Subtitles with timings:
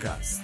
[0.00, 0.40] Podcast.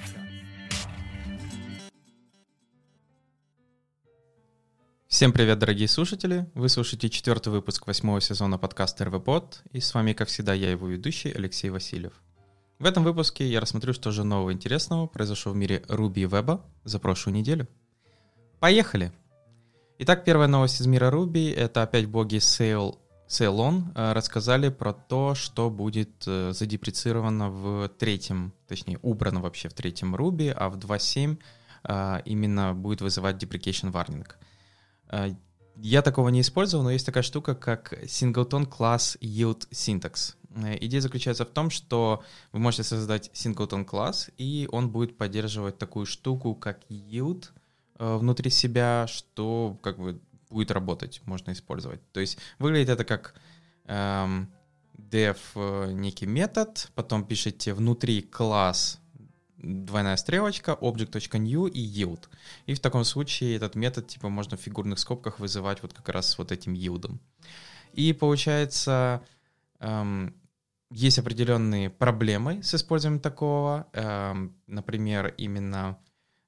[5.09, 6.47] Всем привет, дорогие слушатели!
[6.55, 10.87] Вы слушаете четвертый выпуск восьмого сезона подкаста РВПод, и с вами, как всегда, я его
[10.87, 12.13] ведущий Алексей Васильев.
[12.79, 16.63] В этом выпуске я рассмотрю, что же нового интересного произошло в мире Ruby и веба
[16.85, 17.67] за прошлую неделю.
[18.61, 19.11] Поехали!
[19.99, 25.35] Итак, первая новость из мира Ruby— это опять боги Sail, Sailon э, рассказали про то,
[25.35, 31.39] что будет э, задепрецировано в третьем, точнее, убрано вообще в третьем Ruby, а в 2.7
[31.85, 34.27] э, именно будет вызывать deprecation warning.
[35.79, 40.35] Я такого не использовал, но есть такая штука, как Singleton Class Yield Syntax.
[40.81, 46.07] Идея заключается в том, что вы можете создать Singleton класс, и он будет поддерживать такую
[46.07, 47.51] штуку, как yield
[47.99, 50.19] внутри себя, что как бы
[50.51, 52.01] будет работать, можно использовать.
[52.13, 53.35] То есть выглядит это как
[53.85, 54.53] эм,
[54.97, 59.01] def э, некий метод, потом пишете внутри класс
[59.57, 62.29] двойная стрелочка, object.new и yield.
[62.67, 66.39] И в таком случае этот метод типа можно в фигурных скобках вызывать вот как раз
[66.39, 67.19] вот этим yield.
[67.93, 69.23] И получается,
[69.81, 70.35] эм,
[70.91, 73.87] есть определенные проблемы с использованием такого.
[73.93, 75.99] Эм, например, именно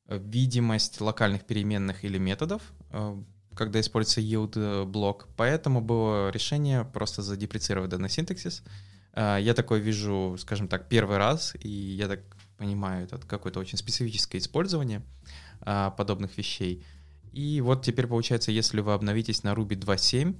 [0.06, 2.62] видимость локальных переменных или методов.
[2.90, 3.16] Э,
[3.58, 5.28] когда используется yield э, блок.
[5.36, 8.62] Поэтому было решение просто задепрецировать данный синтаксис.
[9.12, 12.20] А, я такое вижу, скажем так, первый раз, и я так
[12.56, 15.02] понимаю, это какое-то очень специфическое использование
[15.60, 16.84] а, подобных вещей.
[17.32, 20.36] И вот теперь получается, если вы обновитесь на Ruby 2.7,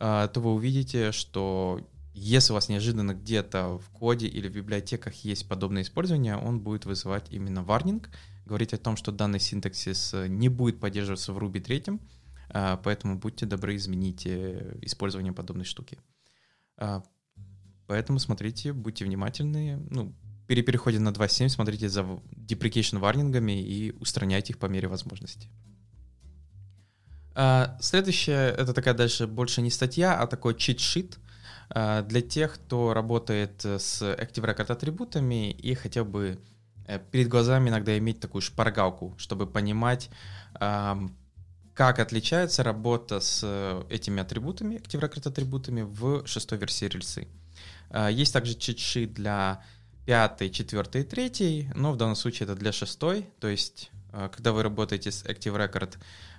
[0.00, 1.80] а, то вы увидите, что
[2.12, 6.86] если у вас неожиданно где-то в коде или в библиотеках есть подобное использование, он будет
[6.86, 8.10] вызывать именно варнинг,
[8.44, 11.98] говорить о том, что данный синтаксис э, не будет поддерживаться в Ruby 3, а,
[12.48, 15.98] поэтому будьте добры, измените использование подобной штуки.
[16.78, 17.02] А,
[17.86, 19.78] поэтому смотрите, будьте внимательны.
[19.90, 20.14] Ну,
[20.46, 25.48] при переходе на 2.7 смотрите за deprecation варнингами и устраняйте их по мере возможности.
[27.34, 31.18] А, следующее, это такая дальше больше не статья, а такой чит-шит
[31.70, 36.38] для тех, кто работает с Active Record атрибутами и хотел бы
[36.86, 40.08] э, перед глазами иногда иметь такую шпаргалку, чтобы понимать,
[41.78, 47.28] как отличается работа с э, этими атрибутами, Active Record атрибутами в шестой версии рельсы.
[47.90, 49.62] А, есть также чит для
[50.04, 54.50] пятой, четвертой и третьей, но в данном случае это для шестой, то есть э, когда
[54.50, 55.94] вы работаете с Active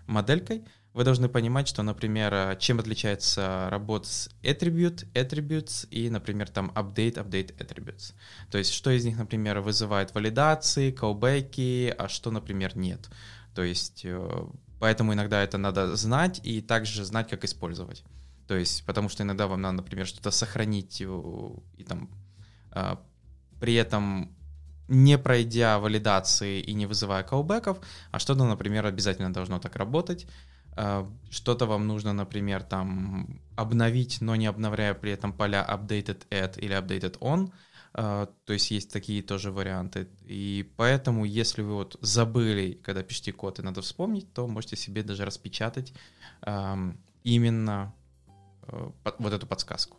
[0.08, 6.50] моделькой, вы должны понимать, что, например, э, чем отличается работа с attribute, attributes и, например,
[6.50, 8.14] там update, update attributes.
[8.52, 13.10] То есть, что из них, например, вызывает валидации, callback, а что, например, нет.
[13.56, 14.06] То есть
[14.80, 18.04] Поэтому иногда это надо знать и также знать, как использовать.
[18.48, 22.10] То есть, потому что иногда вам надо, например, что-то сохранить и там
[22.72, 23.00] а,
[23.60, 24.36] при этом
[24.88, 27.80] не пройдя валидации и не вызывая колбеков,
[28.12, 30.26] а что-то, например, обязательно должно так работать.
[30.72, 36.60] А, что-то вам нужно, например, там обновить, но не обновляя при этом поля updated at
[36.60, 37.52] или updated on—
[37.94, 40.08] то есть есть такие тоже варианты.
[40.26, 45.04] И поэтому, если вы вот забыли, когда пишете код, и надо вспомнить, то можете себе
[45.04, 45.94] даже распечатать
[47.24, 47.94] именно
[48.64, 49.98] э, вот эту подсказку.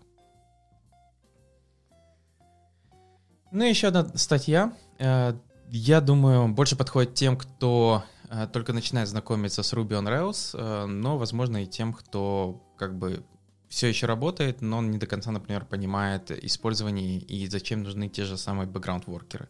[3.52, 4.72] Ну и еще одна статья.
[4.98, 5.34] Э,
[5.68, 11.18] я думаю, больше подходит тем, кто э, только начинает знакомиться с Ruby on Rails, но,
[11.18, 13.24] возможно, и тем, кто как бы
[13.70, 18.24] все еще работает, но он не до конца, например, понимает использование и зачем нужны те
[18.24, 19.48] же самые бэкграунд-воркеры.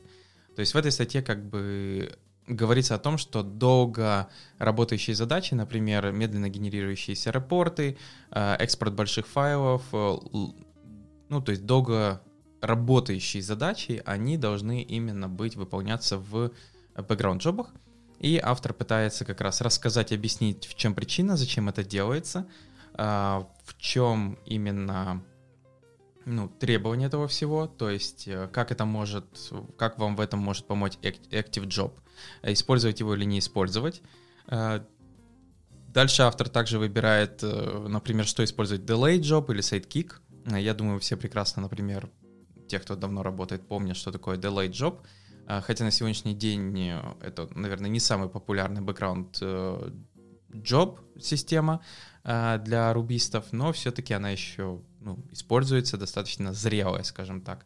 [0.55, 2.13] То есть в этой статье как бы
[2.47, 7.97] говорится о том, что долго работающие задачи, например, медленно генерирующиеся репорты,
[8.31, 10.17] э, экспорт больших файлов, э,
[11.31, 12.21] ну, то есть долго
[12.61, 16.53] работающие задачи, они должны именно быть, выполняться в
[16.95, 17.71] бэкграунд-джобах.
[18.19, 22.47] И автор пытается как раз рассказать, объяснить, в чем причина, зачем это делается—
[22.95, 25.23] а, в чем именно
[26.25, 29.27] ну, требование этого всего, то есть э, как это может,
[29.77, 31.93] как вам в этом может помочь Active Job,
[32.43, 34.03] использовать его или не использовать.
[34.47, 34.85] А,
[35.89, 40.13] дальше автор также выбирает, э, например, что использовать Delay Job или Sidekick.
[40.47, 42.11] Я думаю, все прекрасно, например,
[42.69, 45.01] те, кто давно работает, помнят, что такое Delay Job.
[45.47, 49.43] А, хотя на сегодняшний день э, это, наверное, не самый популярный бэкграунд
[50.53, 51.81] job система, а,
[52.23, 57.65] для рубистов, но все-таки она еще ну, используется достаточно зрелая, скажем так.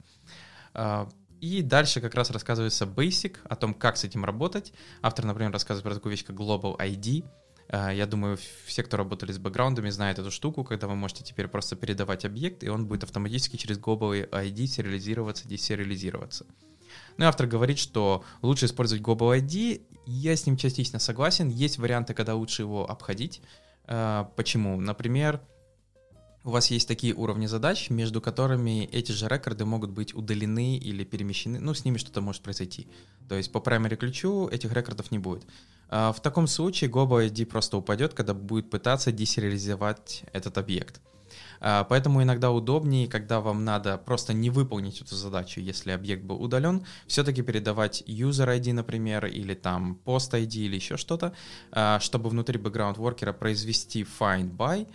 [0.73, 1.09] А,
[1.41, 4.73] и дальше как раз рассказывается Basic о том, как с этим работать.
[5.03, 7.25] Автор, например, рассказывает про такую вещь, как Global ID.
[7.69, 11.49] А, я думаю, все, кто работали с бэкграундами, знают эту штуку, когда вы можете теперь
[11.49, 16.47] просто передавать объект, и он будет автоматически через Global ID сериализироваться, десериализироваться.
[17.17, 19.83] Ну и автор говорит, что лучше использовать Global ID.
[20.07, 21.49] Я с ним частично согласен.
[21.49, 23.43] Есть варианты, когда лучше его обходить.
[23.87, 24.81] А, почему?
[24.81, 25.41] Например,
[26.45, 31.03] у вас есть такие уровни задач, между которыми эти же рекорды могут быть удалены или
[31.03, 32.87] перемещены, ну, с ними что-то может произойти.
[33.29, 35.47] То есть по primary ключу этих рекордов не будет.
[35.89, 41.01] А, в таком случае Global ID просто упадет, когда будет пытаться десериализовать этот объект.
[41.67, 46.43] А, поэтому иногда удобнее, когда вам надо просто не выполнить эту задачу, если объект был
[46.43, 51.33] удален, все-таки передавать user ID, например, или там post ID или еще что-то,
[51.73, 54.87] а, чтобы внутри background worker произвести find by,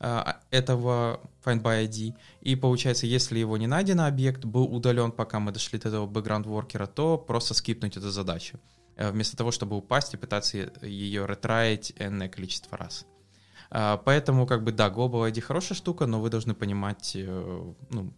[0.00, 2.14] а, этого find by ID.
[2.42, 6.86] И получается, если его не найдено, объект был удален, пока мы дошли до этого worker,
[6.94, 8.60] то просто скипнуть эту задачу.
[8.98, 13.06] Вместо того, чтобы упасть и пытаться ее ретраить энное количество раз.
[13.70, 18.12] А, поэтому, как бы, да, Global ID хорошая штука, но вы должны понимать, э, ну,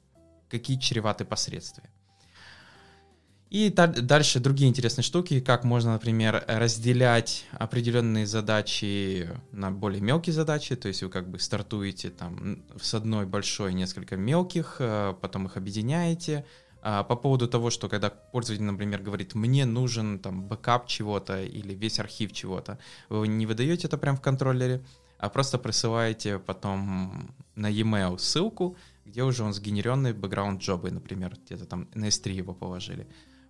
[0.49, 1.91] какие чреваты последствия.
[3.51, 10.77] И дальше другие интересные штуки, как можно, например, разделять определенные задачи на более мелкие задачи,
[10.77, 15.57] то есть вы как бы стартуете там с одной большой несколько мелких, э, потом их
[15.57, 16.45] объединяете.
[16.83, 21.75] А по поводу того, что когда пользователь, например, говорит, мне нужен там бэкап чего-то или
[21.75, 24.81] весь архив чего-то, вы не выдаете это прямо в контроллере,
[25.21, 31.67] а просто присылаете потом на e-mail ссылку, где уже он сгенеренный бэкграунд джобы, например, где-то
[31.67, 33.07] там на S3 его положили.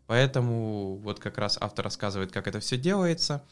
[0.07, 3.45] Поэтому вот как раз автор рассказывает, как это все делается,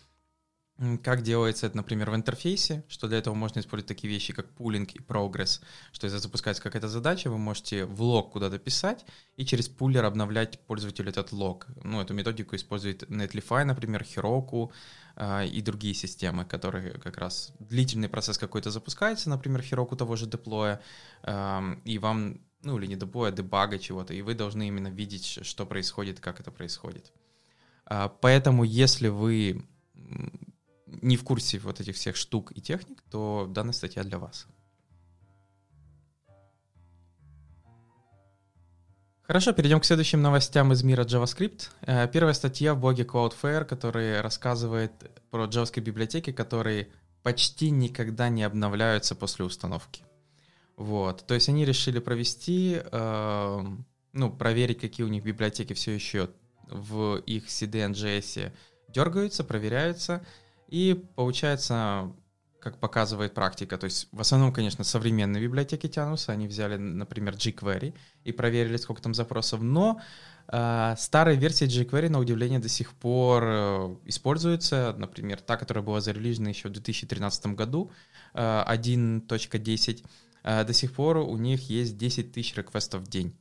[1.02, 4.92] как делается это, например, в интерфейсе, что для этого можно использовать такие вещи, как пулинг
[4.92, 5.60] и прогресс,
[5.92, 9.04] что если запускается какая-то задача, вы можете в лог куда-то писать
[9.36, 11.66] и через пуллер обновлять пользователю этот лог.
[11.82, 14.70] Ну, эту методику использует Netlify, например, Heroku
[15.16, 20.26] э, и другие системы, которые как раз длительный процесс какой-то запускается, например, Heroku того же
[20.26, 20.80] деплоя,
[21.24, 25.66] э, и вам ну или не дебоя, дебага чего-то, и вы должны именно видеть, что
[25.66, 27.12] происходит, как это происходит.
[27.84, 29.64] А, поэтому, если вы
[31.02, 34.46] не в курсе вот этих всех штук и техник, то данная статья для вас.
[39.22, 41.68] Хорошо, перейдем к следующим новостям из мира JavaScript.
[41.82, 44.92] Э, первая статья в блоге Cloudflare, который рассказывает
[45.30, 46.88] про JavaScript библиотеки, которые
[47.22, 50.02] почти никогда не обновляются после установки.
[50.76, 53.66] Вот, то есть они решили провести, э,
[54.14, 56.30] ну, проверить, какие у них библиотеки все еще
[56.70, 58.52] в их CDN.js
[58.88, 60.24] дергаются, проверяются,
[60.68, 62.12] и получается,
[62.60, 67.94] как показывает практика, то есть в основном, конечно, современные библиотеки тянутся, они взяли, например, jQuery
[68.24, 70.00] и проверили, сколько там запросов, но
[70.48, 76.00] э, старая версия jQuery, на удивление, до сих пор э, используется, например, та, которая была
[76.00, 77.90] зарелижена еще в 2013 году,
[78.34, 80.04] э, 1.10,
[80.44, 83.36] а, до сих пор у них есть 10 тысяч реквестов в день.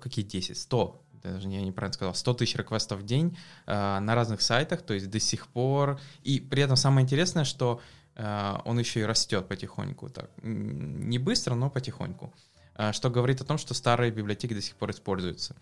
[0.00, 0.56] Какие 10?
[0.56, 1.02] 100.
[1.22, 2.14] Даже я неправильно сказал.
[2.14, 3.36] 100 тысяч реквестов в день
[3.66, 6.00] э, на разных сайтах, то есть до сих пор.
[6.22, 7.80] И при этом самое интересное, что
[8.16, 10.08] э, он еще и растет потихоньку.
[10.08, 10.30] Так.
[10.42, 12.32] Не быстро, но потихоньку.
[12.76, 15.56] Э, что говорит о том, что старые библиотеки до сих пор используются.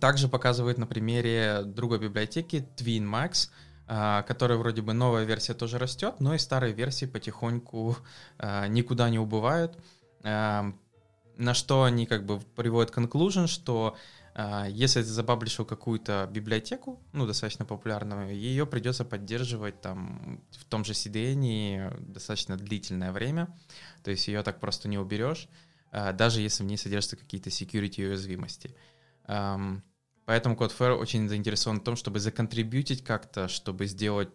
[0.00, 3.50] Также показывает на примере другой библиотеки TwinMax,
[3.86, 7.96] а, которая вроде бы новая версия тоже растет, но и старые версии потихоньку
[8.38, 9.78] а, никуда не убывают.
[10.22, 10.72] А,
[11.36, 13.96] на что они как бы приводят conclusion, что
[14.68, 20.92] если ты забаблишил какую-то библиотеку, ну, достаточно популярную, ее придется поддерживать там в том же
[20.92, 23.48] CDN достаточно длительное время,
[24.04, 25.48] то есть ее так просто не уберешь,
[25.90, 28.76] даже если в ней содержатся какие-то security уязвимости.
[29.24, 34.28] Поэтому Cloudflare очень заинтересован в том, чтобы законтрибьютить как-то, чтобы сделать,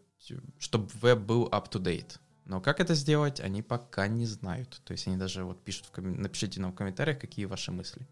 [0.60, 2.20] чтобы веб был up-to-date.
[2.46, 4.82] Но как это сделать, они пока не знают.
[4.84, 6.20] То есть они даже вот пишут, в ком...
[6.20, 8.06] напишите нам в комментариях, какие ваши мысли.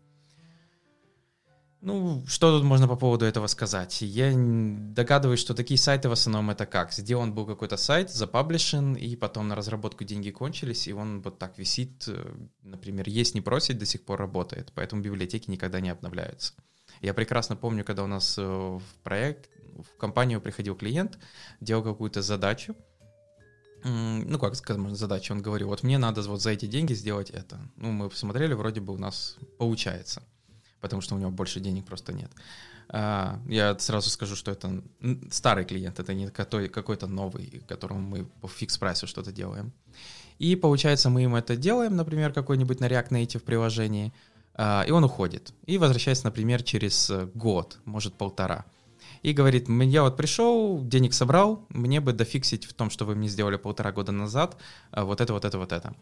[1.82, 4.02] Ну, что тут можно по поводу этого сказать?
[4.02, 6.94] Я догадываюсь, что такие сайты в основном это как?
[6.94, 11.58] Сделан был какой-то сайт, запаблишен, и потом на разработку деньги кончились, и он вот так
[11.58, 16.54] висит, э, например, есть не просить, до сих пор работает, поэтому библиотеки никогда не обновляются.
[17.02, 21.18] Я прекрасно помню, когда у нас э, в проект, в компанию приходил клиент,
[21.62, 22.76] делал какую-то задачу,
[23.84, 27.60] ну, как сказать, задачу, он говорил, вот мне надо вот за эти деньги сделать это.
[27.76, 30.22] Ну, мы посмотрели, вроде бы у нас получается,
[30.82, 32.32] потому что у него больше денег просто нет.
[32.90, 34.84] А, я сразу скажу, что это
[35.30, 39.72] старый клиент, это не какой-то новый, которому мы по фикс-прайсу что-то делаем.
[40.40, 44.12] И получается, мы им это делаем, например, какой-нибудь на React Native приложении,
[44.56, 45.54] а, и он уходит.
[45.66, 48.66] И возвращается, например, через э, год, может полтора.
[49.22, 53.30] И говорит, я вот пришел, денег собрал, мне бы дофиксить в том, что вы мне
[53.30, 54.58] сделали полтора года назад,
[54.92, 55.94] а, вот это, вот это, вот это.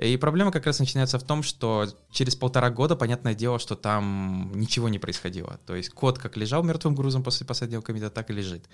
[0.00, 4.50] И проблема как раз начинается в том, что через полтора года, понятное дело, что там
[4.54, 5.60] ничего не происходило.
[5.66, 7.46] То есть код как лежал мертвым грузом после
[7.82, 8.64] комита, так и лежит.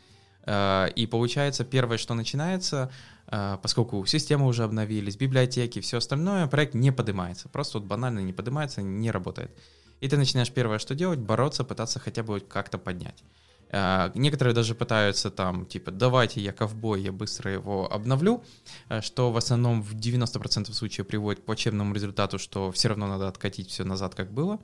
[0.44, 2.92] Э, и получается, первое, что начинается,
[3.26, 7.48] э, поскольку системы уже обновились, библиотеки, все остальное, проект не поднимается.
[7.48, 9.50] Просто вот банально не поднимается, не работает.
[10.00, 13.24] И ты начинаешь первое, что делать, бороться, пытаться хотя бы как-то поднять.
[13.70, 18.44] Э, некоторые даже пытаются там, типа, давайте я ковбой, я быстро его обновлю,
[18.88, 23.28] э, что в основном в 90% случаев приводит к плачевному результату, что все равно надо
[23.28, 24.60] откатить все назад, как было,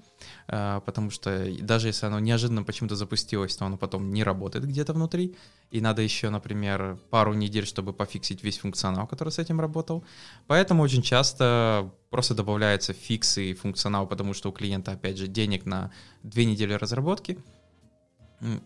[0.48, 4.92] э, потому что даже если оно неожиданно почему-то запустилось, то оно потом не работает где-то
[4.92, 5.36] внутри,
[5.70, 10.04] и надо еще, например, пару недель, чтобы пофиксить весь функционал, который с этим работал.
[10.46, 15.66] Поэтому очень часто просто добавляются фиксы и функционал, потому что у клиента, опять же, денег
[15.66, 15.90] на
[16.22, 17.38] две недели разработки—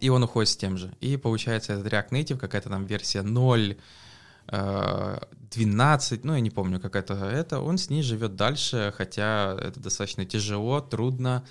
[0.00, 0.92] и он уходит с тем же.
[1.00, 3.76] И получается этот React Native, какая-то там версия 0,
[4.48, 9.80] 12, э, ну я не помню, какая-то это, он с ней живет дальше, хотя это
[9.80, 11.44] достаточно тяжело, трудно.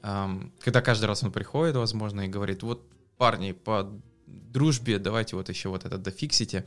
[0.00, 2.82] Когда каждый раз он приходит, возможно, и говорит, вот,
[3.16, 3.90] парни, по
[4.26, 6.66] дружбе давайте вот еще вот это дофиксите,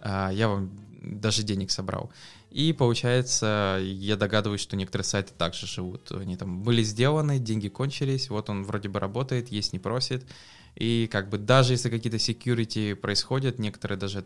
[0.00, 0.70] а, я вам
[1.06, 2.12] даже денег собрал.
[2.50, 6.12] И получается, я догадываюсь, что некоторые сайты также живут.
[6.12, 10.26] Они там были сделаны, деньги кончились, вот он вроде бы работает, есть не просит.
[10.74, 14.24] И как бы даже если какие-то security происходят, некоторые даже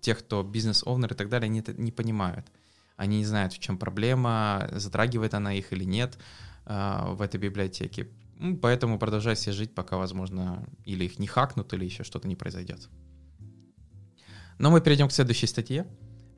[0.00, 2.46] тех, кто бизнес-овнер и так далее, они это не понимают.
[2.96, 6.18] Они не знают, в чем проблема, затрагивает она их или нет
[6.66, 8.08] э, в этой библиотеке.
[8.62, 12.88] Поэтому продолжай себе жить, пока, возможно, или их не хакнут, или еще что-то не произойдет.
[14.58, 15.86] Но мы перейдем к следующей статье.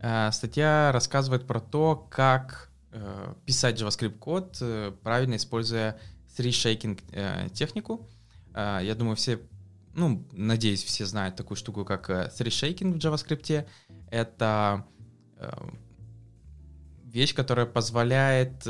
[0.00, 5.98] Э, статья рассказывает про то, как э, писать JavaScript код, э, правильно используя
[6.36, 8.08] three-shaking технику.
[8.54, 9.40] Я думаю, все,
[9.94, 13.66] ну, надеюсь, все знают такую штуку, как three-shaking в JavaScript.
[14.10, 14.86] Это
[17.04, 18.66] вещь, которая позволяет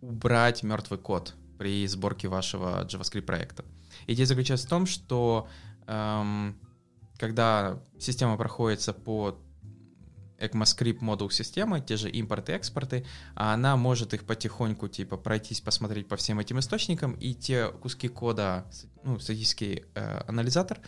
[0.00, 3.64] убрать мертвый код при сборке вашего JavaScript проекта.
[4.06, 5.48] Идея заключается в том, что
[5.86, 6.58] эм,
[7.18, 9.38] когда система проходится по
[10.42, 16.08] ECMAScript модул системы, те же импорты экспорты, а она может их потихоньку типа пройтись, посмотреть
[16.08, 18.66] по всем этим источникам, и те куски кода,
[19.04, 20.78] ну, статический э, анализатор,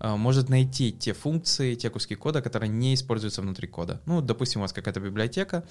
[0.00, 4.00] э, может найти те функции, те куски кода, которые не используются внутри кода.
[4.06, 5.64] Ну, допустим, у вас какая-то библиотека,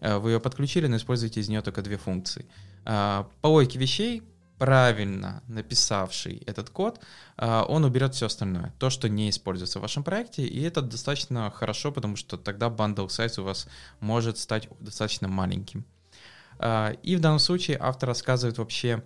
[0.00, 2.46] э, вы ее подключили, но используете из нее только две функции.
[2.84, 4.22] Э, по логике вещей
[4.58, 7.00] правильно написавший этот код,
[7.36, 11.50] а, он уберет все остальное, то, что не используется в вашем проекте, и это достаточно
[11.50, 13.68] хорошо, потому что тогда bundle size у вас
[14.00, 15.84] может стать достаточно маленьким.
[16.58, 19.04] А, и в данном случае автор рассказывает вообще,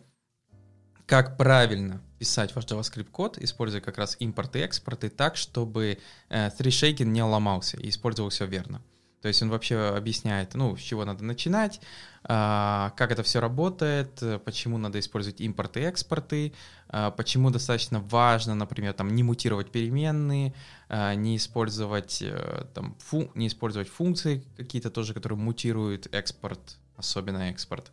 [1.06, 6.48] как правильно писать ваш JavaScript код, используя как раз импорты и экспорты так, чтобы э,
[6.48, 8.80] three-shaking не ломался и использовался верно.
[9.22, 11.80] То есть он вообще объясняет, ну, с чего надо начинать,
[12.24, 16.52] а, как это все работает, почему надо использовать импорты и экспорты,
[16.88, 20.54] а, почему достаточно важно, например, там, не мутировать переменные,
[20.88, 27.50] а, не использовать, э, там, фу, не использовать функции какие-то тоже, которые мутируют экспорт, особенно
[27.50, 27.90] экспорт.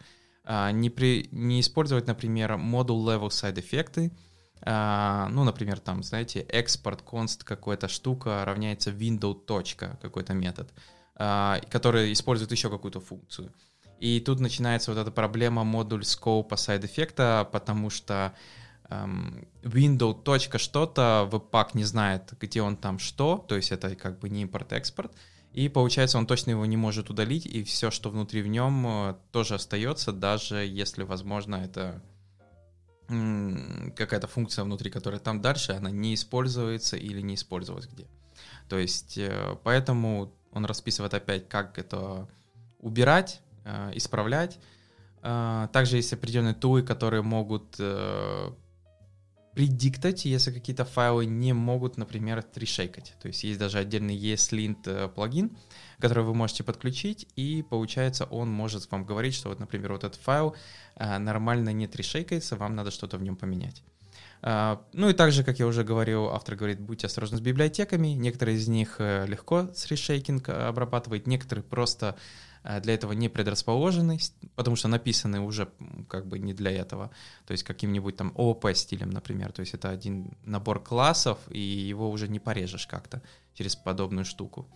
[0.47, 4.11] Не, при, не использовать, например, module level side эффекты,
[4.65, 9.37] ну, например, там, знаете, экспорт const какая-то штука равняется window
[10.01, 10.73] какой-то метод.
[11.19, 13.53] Которые используют еще какую-то функцию.
[13.99, 18.33] И тут начинается вот эта проблема модуль scope side эффекта, потому что
[18.89, 24.29] эм, window что-то, webpack не знает, где он там что, то есть это как бы
[24.29, 25.11] не импорт-экспорт,
[25.51, 29.15] и получается он точно его не может удалить, и все, что внутри в нем, э,
[29.31, 32.01] тоже остается, даже если, возможно, это
[33.95, 38.05] какая-то функция внутри, которая там дальше, она не используется или не использовалась где.
[38.69, 42.27] То есть э, поэтому он расписывает опять, как это
[42.79, 44.59] убирать, э, исправлять.
[45.21, 48.51] Э, также есть определенные тулы, которые могут э,
[49.53, 53.13] предиктать, если какие-то файлы не могут, например, трешейкать.
[53.21, 55.57] То есть есть даже отдельный ESLint плагин,
[55.99, 60.21] который вы можете подключить, и получается он может вам говорить, что вот, например, вот этот
[60.21, 60.55] файл
[60.97, 63.83] нормально не трешейкается, вам надо что-то в нем поменять.
[64.41, 68.09] А, ну и также, как я уже говорил, автор говорит, будьте осторожны с библиотеками.
[68.09, 72.15] Некоторые из них э, легко с решейкинг э, обрабатывать, некоторые просто
[72.63, 74.17] э, для этого не предрасположены,
[74.55, 75.69] потому что написаны уже
[76.07, 77.11] как бы не для этого.
[77.47, 79.51] То есть каким-нибудь там ООП стилем, например.
[79.51, 83.21] То есть это один набор классов, и его уже не порежешь как-то
[83.53, 84.69] через подобную штуку.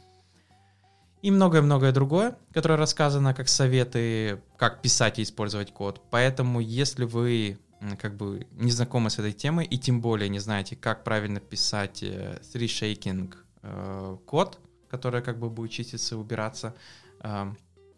[1.21, 6.01] И многое-многое другое, которое рассказано как советы, как писать и использовать код.
[6.09, 7.59] Поэтому, если вы
[7.99, 12.03] как бы не знакомы с этой темой и тем более не знаете, как правильно писать
[12.03, 14.59] э, three shaking э, код,
[14.89, 16.75] который как бы будет чиститься и убираться,
[17.21, 17.53] э,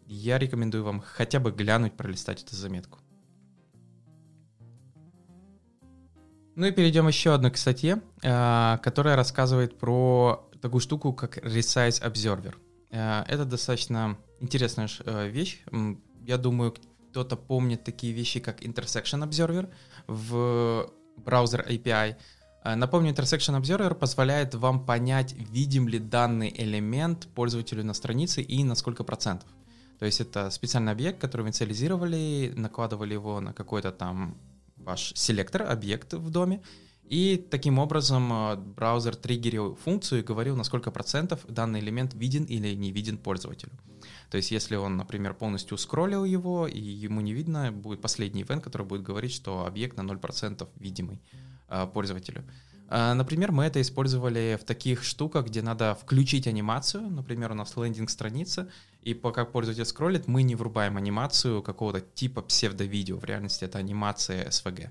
[0.06, 2.98] я рекомендую вам хотя бы глянуть, пролистать эту заметку.
[6.54, 12.02] Ну и перейдем еще одной к статье, э, которая рассказывает про такую штуку, как Resize
[12.02, 12.54] Observer.
[12.90, 14.88] Это достаточно интересная
[15.26, 15.62] вещь.
[16.24, 16.74] Я думаю,
[17.16, 19.70] кто-то помнит такие вещи, как Intersection Observer
[20.06, 22.14] в браузер API.
[22.62, 28.74] Напомню, Intersection Observer позволяет вам понять, видим ли данный элемент пользователю на странице и на
[28.74, 29.48] сколько процентов.
[29.98, 34.36] То есть это специальный объект, который инициализировали, накладывали его на какой-то там
[34.76, 36.60] ваш селектор, объект в доме,
[37.08, 42.44] и таким образом э, браузер триггерил функцию и говорил, на сколько процентов данный элемент виден
[42.44, 43.72] или не виден пользователю.
[44.30, 48.64] То есть если он, например, полностью скроллил его, и ему не видно, будет последний ивент,
[48.64, 51.20] который будет говорить, что объект на 0% видимый
[51.68, 52.44] э, пользователю.
[52.88, 57.08] А, например, мы это использовали в таких штуках, где надо включить анимацию.
[57.08, 58.68] Например, у нас лендинг-страница,
[59.02, 63.18] и пока пользователь скроллит, мы не врубаем анимацию какого-то типа псевдо-видео.
[63.18, 64.90] В реальности это анимация SVG.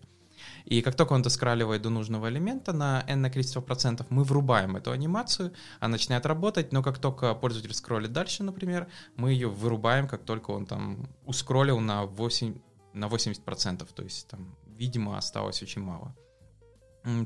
[0.65, 4.91] И как только он доскраливает до нужного элемента на n количество процентов, мы врубаем эту
[4.91, 10.24] анимацию, она начинает работать, но как только пользователь скроллит дальше, например, мы ее вырубаем, как
[10.24, 12.55] только он там ускроллил на, 8,
[12.93, 16.15] на 80%, то есть там, видимо, осталось очень мало.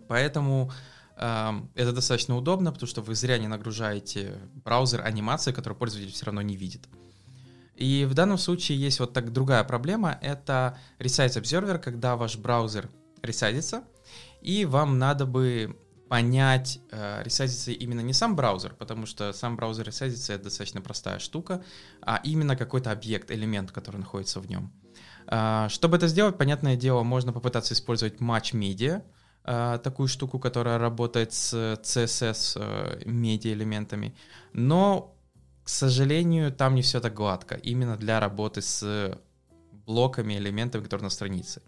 [0.09, 0.71] Поэтому
[1.15, 6.25] э, это достаточно удобно, потому что вы зря не нагружаете браузер анимацией, которую пользователь все
[6.25, 6.89] равно не видит.
[7.77, 12.89] И в данном случае есть вот так другая проблема, это Resize Observer, когда ваш браузер
[13.21, 13.83] ресайзится,
[14.41, 15.77] и вам надо бы
[16.09, 17.23] понять, э,
[17.79, 21.63] именно не сам браузер, потому что сам браузер ресайзится— это достаточно простая штука,
[22.01, 24.71] а именно какой-то объект, элемент, который находится в нем.
[25.27, 29.03] Э, чтобы это сделать, понятное дело, можно попытаться использовать Match Media—
[29.51, 34.13] Э, такую штуку, которая работает с CSS э, медиа элементами,
[34.53, 35.15] но,
[35.63, 39.17] к сожалению, там не все так гладко, именно для работы с
[39.87, 41.61] блоками, элементами, которые на странице.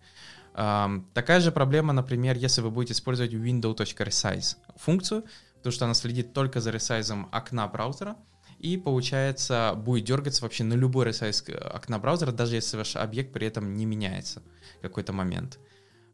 [0.53, 5.23] Такая же проблема, например, если вы будете использовать window.resize функцию,
[5.57, 8.17] потому что она следит только за ресайзом окна браузера,
[8.59, 13.47] и, получается, будет дергаться вообще на любой ресайз окна браузера, даже если ваш объект при
[13.47, 14.43] этом не меняется
[14.79, 15.57] в какой-то момент.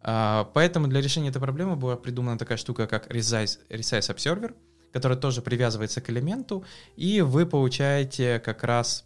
[0.02, 4.56] А, поэтому для решения этой проблемы была придумана такая штука, как Resize, Resize Observer,
[4.93, 6.63] которая тоже привязывается к элементу,
[6.95, 9.06] и вы получаете как раз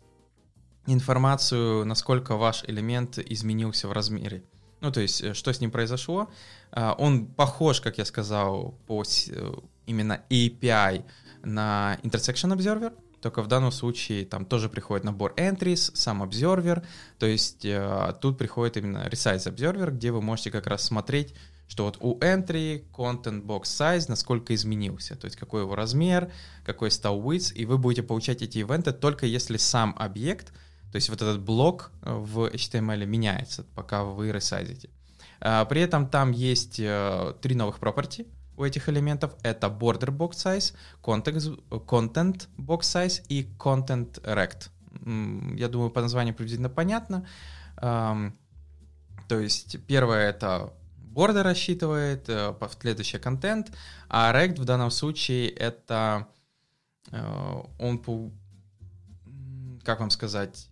[0.85, 4.43] информацию, насколько ваш элемент изменился в размере.
[4.81, 6.29] Ну, то есть, э, что с ним произошло.
[6.71, 9.51] А, он похож, как я сказал, по э,
[9.85, 11.05] именно API
[11.43, 16.83] на Intersection Observer, только в данном случае там тоже приходит набор entries, сам observer,
[17.19, 21.35] то есть э, тут приходит именно resize observer, где вы можете как раз смотреть,
[21.67, 26.31] что вот у entry content box size насколько изменился, то есть какой его размер,
[26.65, 30.51] какой стал width, и вы будете получать эти ивенты только если сам объект,
[30.91, 34.89] то есть вот этот блок э, в HTML меняется, пока вы ресайзите.
[35.39, 38.27] А, при этом там есть э, три новых property,
[38.57, 44.69] у этих элементов это border box size, content, content box size и content rect.
[45.57, 47.25] Я думаю, по названию приблизительно понятно.
[47.77, 48.33] То
[49.29, 50.73] есть первое это
[51.15, 53.71] border рассчитывает, э, следующее контент,
[54.09, 56.27] а rect в данном случае это
[57.79, 57.97] он
[59.83, 60.70] как вам сказать,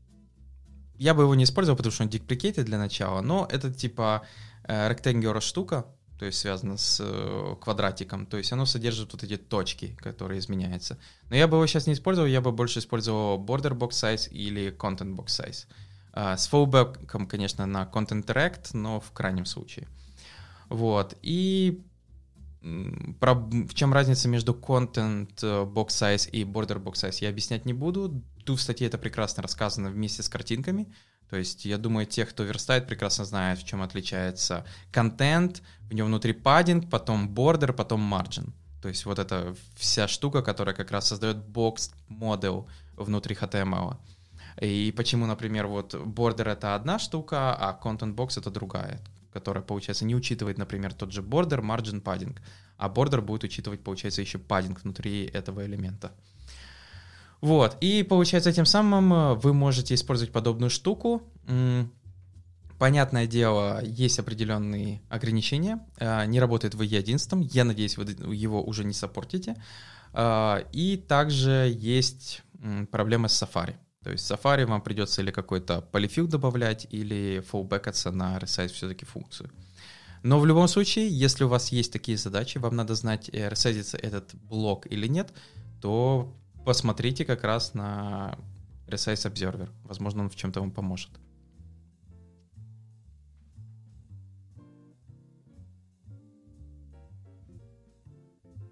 [1.00, 4.24] я бы его не использовал, потому что он deprecated для начала, но это типа
[4.66, 5.86] э, rectangular штука,
[6.20, 10.98] то есть связано с э, квадратиком, то есть оно содержит вот эти точки, которые изменяются.
[11.30, 14.76] Но я бы его сейчас не использовал, я бы больше использовал border box size или
[14.78, 15.66] content box size.
[16.12, 19.88] А, с fallback, конечно, на content direct, но в крайнем случае.
[20.68, 21.18] Вот.
[21.22, 21.82] И
[23.20, 27.66] про, в чем разница между content э, box size и border box size я объяснять
[27.66, 28.22] не буду.
[28.46, 30.94] Тут в статье это прекрасно рассказано вместе с картинками.
[31.30, 36.08] То есть я думаю, те, кто верстает, прекрасно знают, в чем отличается контент, в нем
[36.08, 38.52] внутри паддинг, потом border, потом margin.
[38.82, 43.98] То есть вот эта вся штука, которая как раз создает box model внутри HTML.
[44.62, 49.00] И почему, например, вот border это одна штука, а content box это другая,
[49.32, 52.38] которая, получается, не учитывает, например, тот же border, margin, padding,
[52.78, 56.12] а border будет учитывать, получается, еще padding внутри этого элемента.
[57.42, 61.22] Вот, и получается, тем самым э, вы можете использовать подобную штуку.
[62.78, 65.80] Понятное дело, есть определенные ограничения.
[66.00, 69.56] Э, не работает в E11, я надеюсь, вы его уже не саппортите.
[70.14, 72.44] Э, и также есть
[72.92, 73.76] проблемы с Safari.
[74.04, 79.06] То есть в Safari вам придется или какой-то полифил добавлять, или фоллбекаться на resize все-таки
[79.06, 79.50] функцию.
[80.24, 84.36] Но в любом случае, если у вас есть такие задачи, вам надо знать, ресайзится этот
[84.36, 85.34] блок или нет,
[85.82, 86.34] то
[86.66, 88.38] посмотрите как раз на
[88.88, 89.70] Resize Observer.
[89.84, 91.12] Возможно, он в чем-то вам поможет.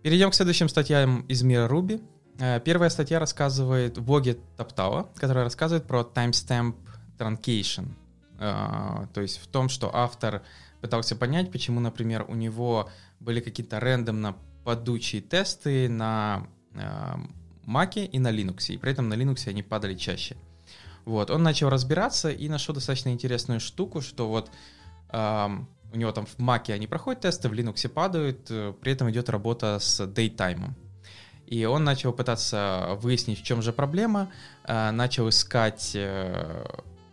[0.03, 2.01] Перейдем к следующим статьям из мира Ruby.
[2.39, 4.37] Э, первая статья рассказывает в блоге
[5.15, 6.75] которая рассказывает про timestamp
[7.17, 7.87] truncation.
[8.39, 10.43] Э, то есть в том, что автор
[10.81, 16.45] пытался понять, почему, например, у него были какие-то рандомно падучие тесты на
[17.65, 20.37] Mac и на Linux, и при этом на Linux они падали чаще.
[21.05, 24.51] Вот, он начал разбираться и нашел достаточно интересную штуку, что вот
[25.09, 29.09] эм, у него там в Mac они проходят тесты, в Linux падают, э, при этом
[29.09, 30.75] идет работа с дейтаймом.
[31.47, 34.29] И он начал пытаться выяснить, в чем же проблема,
[34.65, 36.65] э, начал искать, э,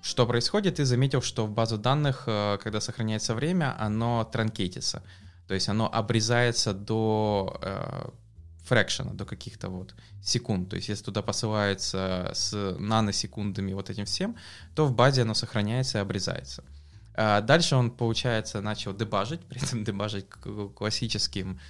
[0.03, 5.03] что происходит, и заметил, что в базу данных, э, когда сохраняется время, оно транкетится.
[5.47, 7.61] То есть оно обрезается до
[8.65, 10.71] фрэкшена, до каких-то вот секунд.
[10.71, 14.37] То есть если туда посылается с наносекундами вот этим всем,
[14.75, 16.65] то в базе оно сохраняется и обрезается.
[17.15, 20.27] Дальше он, получается, начал дебажить, при этом дебажить
[20.75, 21.61] классическим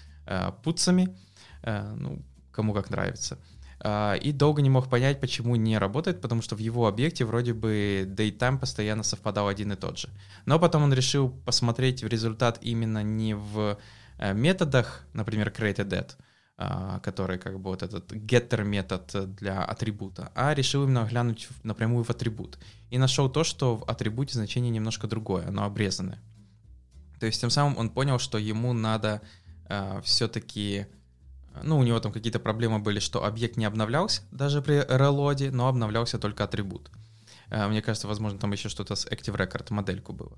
[0.62, 1.18] путцами,
[1.64, 2.22] ну,
[2.54, 3.38] кому как нравится.
[3.80, 7.52] Uh, и долго не мог понять, почему не работает, потому что в его объекте вроде
[7.52, 10.08] бы datetime постоянно совпадал один и тот же.
[10.46, 13.78] Но потом он решил посмотреть в результат именно не в
[14.18, 16.14] uh, методах, например, created
[16.56, 22.04] uh, который как бы вот этот getter метод для атрибута, а решил именно глянуть напрямую
[22.04, 22.58] в атрибут.
[22.90, 26.20] И нашел то, что в атрибуте значение немножко другое, оно обрезанное.
[27.20, 29.20] То есть тем самым он понял, что ему надо
[29.68, 30.86] uh, все-таки
[31.62, 35.68] ну, у него там какие-то проблемы были, что объект не обновлялся даже при релоде, но
[35.68, 36.90] обновлялся только атрибут.
[37.50, 40.36] Э, мне кажется, возможно, там еще что-то с Active Record модельку было.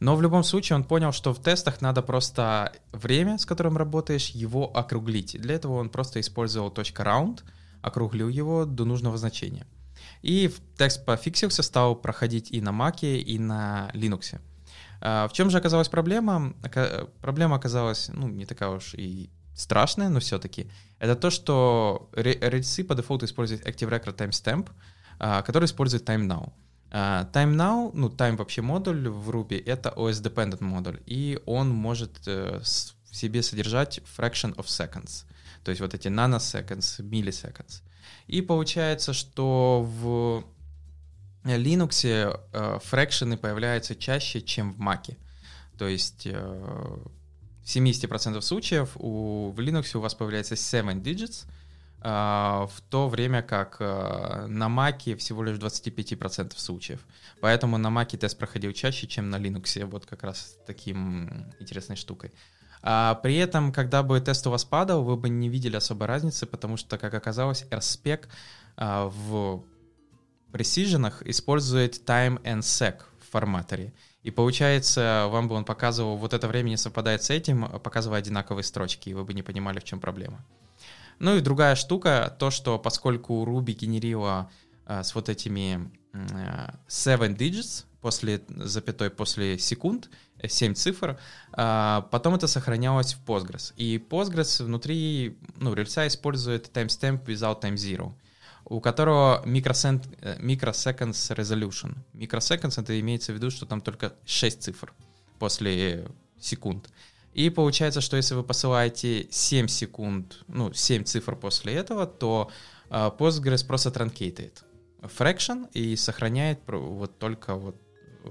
[0.00, 4.30] Но в любом случае он понял, что в тестах надо просто время, с которым работаешь,
[4.30, 5.40] его округлить.
[5.40, 7.42] Для этого он просто использовал .round,
[7.82, 9.66] округлил его до нужного значения.
[10.22, 14.40] И тест пофиксился, стал проходить и на Mac, и на Linux.
[15.00, 16.54] Э, в чем же оказалась проблема?
[17.20, 22.94] Проблема оказалась ну, не такая уж и страшное, но все-таки, это то, что рельсы по
[22.94, 24.70] дефолту используют Active Record Timestamp,
[25.18, 26.52] а, который использует Time Now.
[26.90, 31.70] А, time Now, ну, Time вообще модуль в Ruby, это OS Dependent модуль, и он
[31.70, 35.24] может э, в себе содержать fraction of seconds,
[35.64, 37.82] то есть вот эти nanoseconds, milliseconds.
[38.26, 40.44] И получается, что в
[41.44, 42.06] Linux
[42.52, 45.16] э, фракшены появляются чаще, чем в Mac.
[45.76, 46.96] То есть э,
[47.62, 51.46] в 70% случаев у, в Linux у вас появляется 7 digits,
[52.04, 56.98] Uh, в то время как uh, на Mac всего лишь 25% случаев.
[57.40, 62.32] Поэтому на Mac тест проходил чаще, чем на Linux, вот как раз таким интересной штукой.
[62.82, 66.44] А при этом, когда бы тест у вас падал, вы бы не видели особой разницы,
[66.44, 68.24] потому что, как оказалось, RSpec
[68.78, 69.62] uh, в
[70.52, 73.92] Precision использует time and sec в форматоре.
[74.22, 78.62] И получается, вам бы он показывал, вот это время не совпадает с этим, показывая одинаковые
[78.62, 80.44] строчки, и вы бы не понимали, в чем проблема.
[81.18, 84.50] Ну и другая штука, то, что поскольку Ruby генерила
[84.86, 90.10] а, с вот этими а, 7 digits, после запятой, после секунд,
[90.44, 91.18] 7 цифр,
[91.52, 93.72] а, потом это сохранялось в Postgres.
[93.76, 98.12] И Postgres внутри, ну, рельса использует timestamp without time zero
[98.64, 101.96] у которого microsecond, э, microseconds resolution.
[102.14, 104.92] Microseconds это имеется в виду, что там только 6 цифр
[105.38, 106.06] после
[106.40, 106.88] секунд.
[107.34, 112.50] И получается, что если вы посылаете 7 секунд, ну, 7 цифр после этого, то
[112.90, 114.64] uh, Postgres просто транкейтает
[115.02, 117.76] fraction и сохраняет вот только вот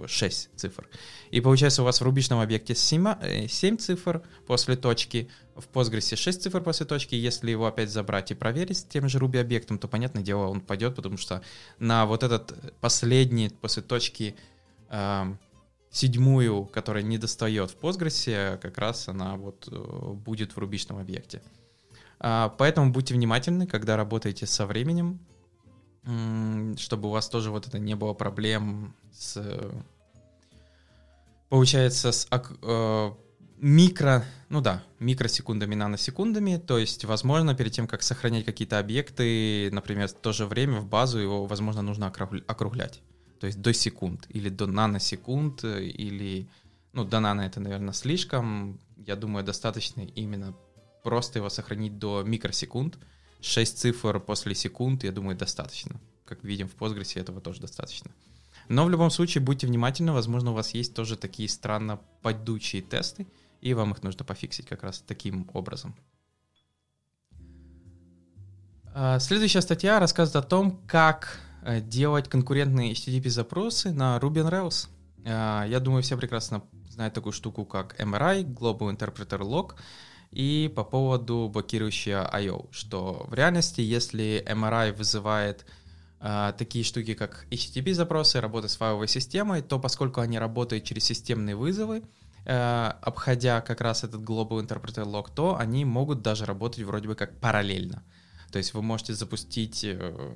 [0.08, 0.88] 6 цифр.
[1.32, 6.16] И получается у вас в рубичном объекте 7, 7 э, цифр после точки, в Postgres
[6.16, 7.16] 6 цифр после точки.
[7.16, 10.96] Если его опять забрать и проверить тем же Ruby объектом, то, понятное дело, он пойдет,
[10.96, 11.42] потому что
[11.80, 14.36] на вот этот последний после точки
[14.90, 15.36] э,
[15.92, 21.42] седьмую, которая не достает в Postgres, как раз она вот э, будет в рубичном объекте.
[22.24, 25.20] А, поэтому будьте внимательны, когда работаете со временем,
[26.04, 29.40] чтобы у вас тоже вот это не было проблем с,
[31.50, 33.12] получается, с э,
[33.58, 40.08] микро, ну да, микросекундами, наносекундами, то есть, возможно, перед тем, как сохранять какие-то объекты, например,
[40.08, 43.02] в то же время в базу его, возможно, нужно округлять,
[43.40, 46.50] то есть до секунд или до наносекунд, или,
[46.94, 50.56] ну, до нано это, наверное, слишком, я думаю, достаточно именно
[51.04, 52.98] просто его сохранить до микросекунд,
[53.42, 56.00] 6 цифр после секунд, я думаю, достаточно.
[56.26, 58.12] Как видим в Postgres, этого тоже достаточно.
[58.68, 63.28] Но в любом случае будьте внимательны, возможно, у вас есть тоже такие странно падучие тесты,
[63.60, 65.96] и вам их нужно пофиксить как раз таким образом.
[68.94, 74.88] А, следующая статья рассказывает о том, как э, делать конкурентные HTTP-запросы на Ruby on Rails.
[75.24, 79.76] Э, я думаю, все прекрасно знают такую штуку, как MRI, Global Interpreter Log,
[80.32, 85.66] и по поводу блокирующего I.O., что в реальности, если MRI вызывает
[86.22, 91.56] э, такие штуки, как HTTP-запросы, работа с файловой системой, то поскольку они работают через системные
[91.56, 92.04] вызовы,
[92.46, 97.16] э, обходя как раз этот Global Interpreter Log, то они могут даже работать вроде бы
[97.16, 98.04] как параллельно.
[98.52, 100.36] То есть вы можете запустить, э,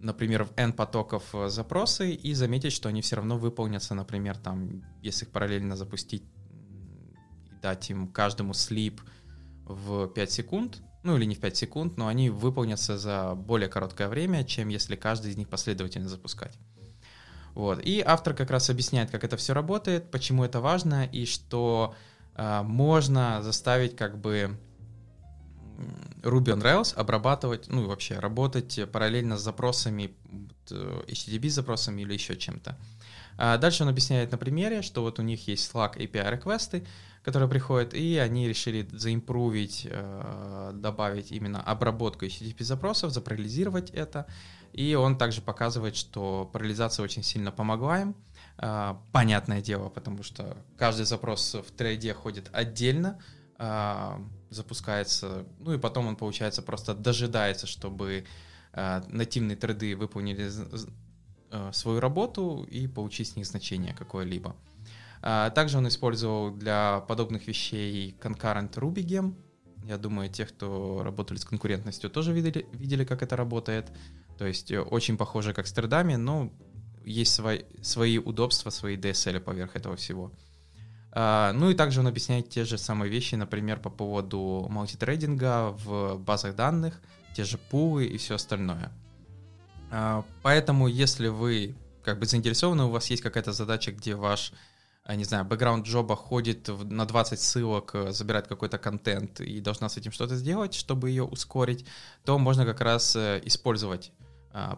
[0.00, 4.84] например, в N потоков э, запросы и заметить, что они все равно выполнятся, например, там,
[5.02, 6.22] если их параллельно запустить
[7.60, 9.00] дать им каждому слип
[9.64, 14.08] в 5 секунд, ну или не в 5 секунд, но они выполнятся за более короткое
[14.08, 16.58] время, чем если каждый из них последовательно запускать.
[17.54, 17.80] Вот.
[17.84, 21.94] И автор как раз объясняет, как это все работает, почему это важно, и что
[22.36, 24.56] э, можно заставить как бы
[26.22, 30.14] Ruby on Rails обрабатывать, ну и вообще работать параллельно с запросами,
[30.68, 32.78] HTTP запросами или еще чем-то.
[33.38, 36.86] А дальше он объясняет на примере, что вот у них есть Slack API реквесты,
[37.22, 44.26] которые приходят, и они решили заимпровить, э, добавить именно обработку HTTP запросов, запарализировать это.
[44.72, 48.16] И он также показывает, что парализация очень сильно помогла им.
[48.58, 53.20] Э, понятное дело, потому что каждый запрос в трейде ходит отдельно,
[53.58, 58.24] э, запускается, ну и потом он, получается, просто дожидается, чтобы
[59.08, 60.48] нативные треды выполнили
[61.72, 64.54] свою работу и получить с них значение какое-либо.
[65.22, 69.34] А, также он использовал для подобных вещей concurrent Ruby Gem.
[69.84, 73.90] Я думаю, те, кто работали с конкурентностью, тоже видели, видели как это работает.
[74.38, 76.52] То есть э, очень похоже как с тредами, но
[77.04, 80.32] есть свои, свои удобства, свои DSL поверх этого всего.
[81.12, 86.18] Uh, ну и также он объясняет те же самые вещи, например, по поводу мультитрейдинга в
[86.18, 87.00] базах данных,
[87.34, 88.92] те же пулы и все остальное.
[89.90, 94.52] Uh, поэтому, если вы как бы заинтересованы, у вас есть какая-то задача, где ваш
[95.08, 99.96] не знаю, бэкграунд джоба ходит на 20 ссылок, э, забирает какой-то контент и должна с
[99.96, 101.86] этим что-то сделать, чтобы ее ускорить,
[102.24, 104.12] то можно как раз э, использовать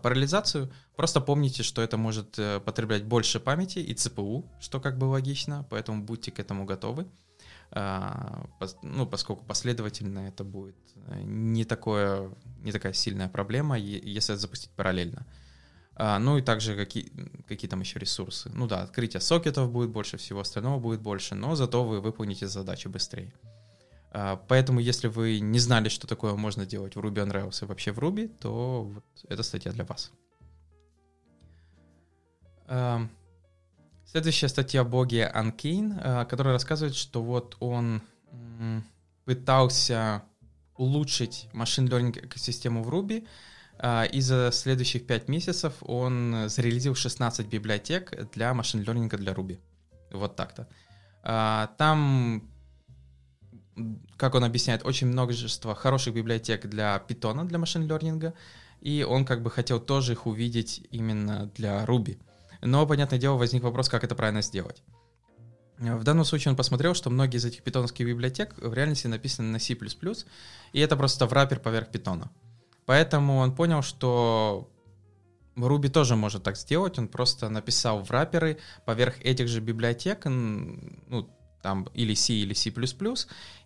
[0.03, 0.71] парализацию.
[0.97, 5.67] Просто помните, что это может э, потреблять больше памяти и ЦПУ, что как бы логично,
[5.71, 7.07] поэтому будьте к этому готовы.
[8.83, 10.77] Ну, поскольку последовательно это будет
[11.25, 12.31] не, такое,
[12.61, 15.27] не такая сильная проблема, если запустить параллельно.
[15.95, 17.13] А, ну и также какие,
[17.47, 18.51] какие там еще ресурсы.
[18.51, 22.89] Ну да, открытие сокетов будет больше, всего остального будет больше, но зато вы выполните задачи
[22.89, 23.33] быстрее.
[24.11, 27.67] А, поэтому, если вы не знали, что такое можно делать в Ruby on Rails и
[27.67, 30.11] вообще в Ruby, то вот эта статья для вас.
[32.67, 33.07] А,
[34.07, 38.03] следующая статья Боги Анкейн, которая рассказывает, что вот он
[39.25, 40.23] пытался
[40.77, 43.27] улучшить машин learning экосистему в Ruby,
[44.13, 49.59] и за следующих 5 месяцев он зарелизил 16 библиотек для машин-лернинга для Ruby.
[50.13, 50.69] Вот так-то.
[51.23, 52.49] А, там,
[54.17, 58.35] как он объясняет, очень множество хороших библиотек для Python, для машин-лернинга,
[58.81, 62.19] и он как бы хотел тоже их увидеть именно для Ruby.
[62.61, 64.83] Но, понятное дело, возник вопрос, как это правильно сделать.
[65.79, 69.59] В данном случае он посмотрел, что многие из этих питоновских библиотек в реальности написаны на
[69.59, 69.77] C++,
[70.73, 72.31] и это просто враппер поверх питона.
[72.87, 74.69] Поэтому он понял, что
[75.57, 76.99] Ruby тоже может так сделать.
[76.99, 81.29] Он просто написал в врапперы поверх этих же библиотек, ну,
[81.63, 82.73] там или C, или C++,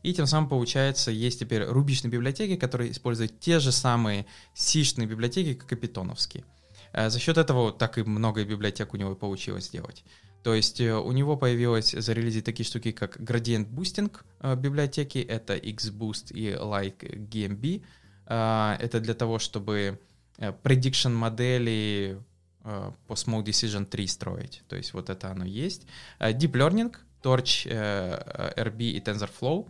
[0.02, 5.54] и тем самым, получается, есть теперь рубичные библиотеки, которые используют те же самые C-шные библиотеки,
[5.54, 6.44] как и питоновские.
[6.92, 10.04] Э, за счет этого так и много библиотек у него получилось сделать.
[10.42, 15.56] То есть э, у него появилось зарелизить такие штуки, как Gradient Boosting э, библиотеки, это
[15.56, 17.86] XBoost и Like GMB, а,
[18.26, 19.98] это для того, чтобы
[20.38, 22.20] э, prediction модели
[22.64, 24.62] э, по Small Decision 3 строить.
[24.68, 25.86] То есть вот это оно есть.
[26.18, 29.68] А, Deep Learning, Torch, э, RB и TensorFlow.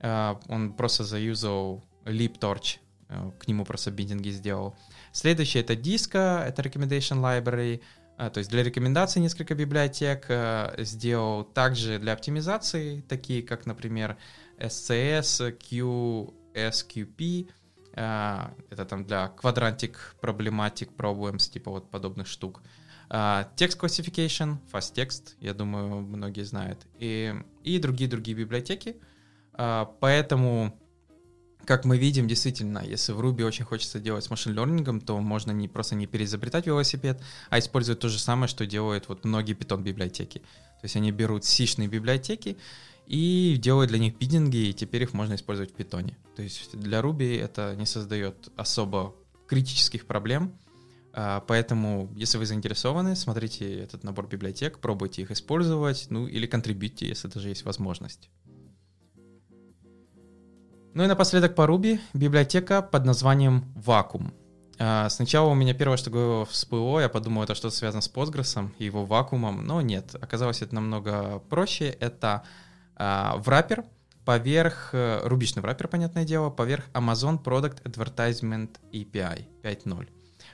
[0.00, 2.78] А, он просто заюзал LeapTorch,
[3.38, 4.74] к нему просто биндинги сделал.
[5.12, 7.80] Следующее это Disco, это Recommendation Library,
[8.16, 10.26] то есть для рекомендаций несколько библиотек
[10.78, 11.44] сделал.
[11.44, 14.16] Также для оптимизации, такие как, например,
[14.58, 17.52] SCS, QSQP, а,
[17.94, 22.62] это там для квадрантик, проблематик, problems, типа вот подобных штук.
[23.10, 26.86] Text Classification, Fast Text, я думаю, многие знают.
[26.98, 28.96] И, и другие-другие библиотеки.
[29.52, 30.74] А, поэтому,
[31.66, 35.68] как мы видим, действительно, если в Ruby очень хочется делать с машин-лернингом, то можно не
[35.68, 40.38] просто не переизобретать велосипед, а использовать то же самое, что делают вот многие Python библиотеки.
[40.38, 42.56] То есть они берут C-шные библиотеки
[43.06, 46.16] и делают для них биддинги, и теперь их можно использовать в питоне.
[46.36, 49.14] То есть для Ruby это не создает особо
[49.46, 50.52] критических проблем.
[51.12, 57.06] А, поэтому, если вы заинтересованы, смотрите этот набор библиотек, пробуйте их использовать, ну или контрибьюйте,
[57.06, 58.30] если даже есть возможность.
[60.94, 64.32] Ну и напоследок по Ruby библиотека под названием Vacuum.
[64.78, 68.84] А, сначала у меня первое, что всплыло, я подумал, это что-то связано с Postgres и
[68.84, 71.86] его вакуумом, но нет, оказалось это намного проще.
[72.00, 72.42] Это
[73.04, 73.84] а, враппер
[74.24, 80.08] поверх, э, рубичный враппер, понятное дело, поверх Amazon Product Advertisement API 5.0.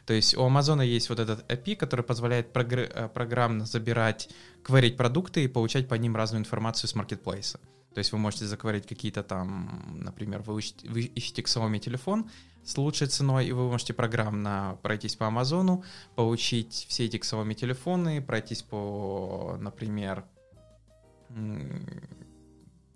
[0.07, 4.31] То есть у Amazon есть вот этот API, который позволяет прогр- э, программно забирать,
[4.65, 7.61] кверить продукты и получать по ним разную информацию с маркетплейса.
[7.93, 12.31] То есть вы можете закварить какие-то там, например, вы ищете, вы ищете Xiaomi телефон
[12.65, 15.85] с лучшей ценой, и вы можете программно пройтись по Амазону,
[16.15, 20.25] получить все эти Xiaomi телефоны, пройтись по, например,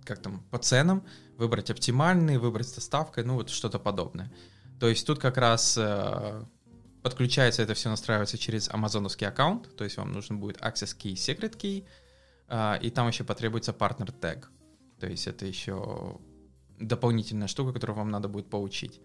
[0.05, 1.05] как там, по ценам,
[1.37, 4.33] выбрать оптимальный, выбрать с доставкой, ну вот что-то подобное.
[4.81, 6.45] То есть тут как раз э,
[7.03, 11.57] подключается это все, настраивается через амазоновский аккаунт, то есть вам нужен будет access key, secret
[11.57, 11.87] key,
[12.49, 14.51] э, и там еще потребуется партнер тег.
[14.99, 16.19] То есть это еще
[16.79, 19.01] дополнительная штука, которую вам надо будет получить.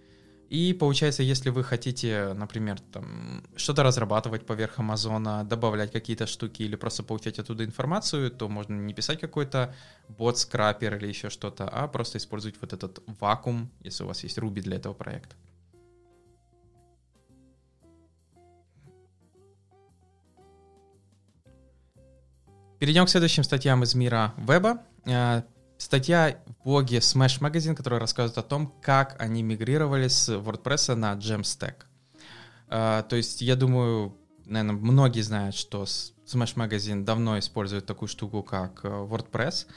[0.50, 6.78] И получается, если вы хотите, например, там, что-то разрабатывать поверх Амазона, добавлять какие-то штуки или
[6.78, 9.76] просто получать оттуда информацию, то можно не писать какой-то
[10.08, 14.62] бот-скрапер или еще что-то, а просто использовать вот этот вакуум, если у вас есть Ruby
[14.62, 15.36] для этого проекта.
[22.80, 24.82] Перейдем к следующим статьям из мира веба.
[25.78, 31.14] Статья в блоге Smash Magazine, которая рассказывает о том, как они мигрировали с WordPress на
[31.14, 31.86] Jamstack.
[32.68, 38.44] Uh, то есть, я думаю, наверное, многие знают, что Smash Magazine давно использует такую штуку,
[38.44, 39.68] как э, WordPress,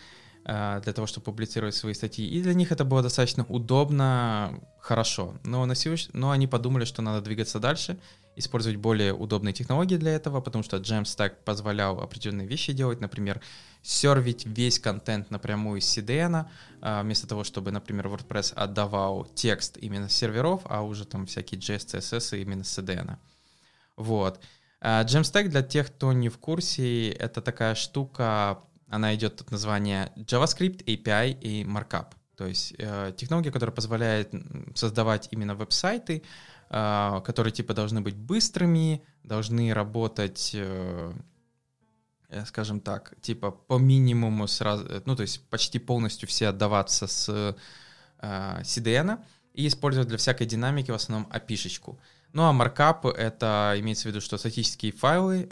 [0.46, 2.26] uh, для того, чтобы публицировать свои статьи.
[2.26, 5.34] И для них это было достаточно удобно, хорошо.
[5.44, 7.98] Но, на сегодня, но они подумали, что надо двигаться дальше
[8.36, 13.40] использовать более удобные технологии для этого, потому что Jamstack позволял определенные вещи делать, например,
[13.82, 16.46] сервить весь контент напрямую из CDN,
[16.80, 21.60] а, вместо того, чтобы, например, WordPress отдавал текст именно с серверов, а уже там всякие
[21.60, 23.16] JS, CSS именно с CDN.
[23.96, 24.40] Вот.
[24.80, 30.12] А, Jamstack для тех, кто не в курсе, это такая штука, она идет от названия
[30.16, 32.06] JavaScript, API и Markup.
[32.36, 34.32] То есть э, технология, которая позволяет
[34.74, 36.22] создавать именно веб-сайты,
[36.70, 41.12] которые типа должны быть быстрыми, должны работать, э,
[42.28, 47.09] э, скажем так, типа по минимуму сразу, э, ну то есть почти полностью все отдаваться
[47.09, 47.56] с
[48.22, 49.18] CDN
[49.54, 51.98] и использовать для всякой динамики в основном API-шечку.
[52.33, 55.48] Ну а маркап— это имеется в виду, что статические файлы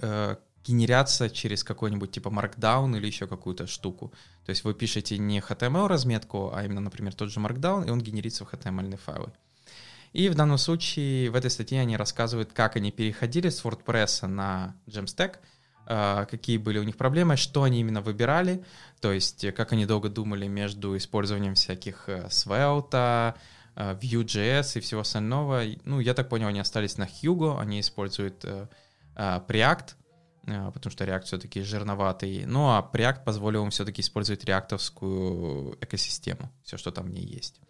[0.65, 4.13] генерятся через какой-нибудь типа Markdown или еще какую-то штуку.
[4.45, 8.45] То есть вы пишете не HTML-разметку, а именно, например, тот же Markdown, и он генерится
[8.45, 9.33] в HTML файлы.
[10.13, 14.75] И в данном случае в этой статье они рассказывают, как они переходили с WordPress на
[14.87, 15.37] Jamstack,
[15.91, 18.63] а, какие были у них проблемы, что они именно выбирали,
[19.01, 23.35] то есть э, как они долго думали между использованием всяких э, Svelte,
[23.75, 25.63] э, Vue.js и всего остального.
[25.85, 28.45] Ну, я так понял, они остались на Hugo, они используют
[29.15, 29.95] Preact,
[30.45, 32.45] потому что React все-таки жирноватый.
[32.45, 37.61] Ну, а Preact позволил им все-таки использовать реактовскую экосистему, все, что там в ней есть.